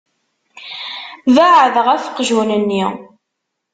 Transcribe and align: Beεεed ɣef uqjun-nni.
Beεεed 1.35 1.75
ɣef 1.85 2.03
uqjun-nni. 2.07 2.85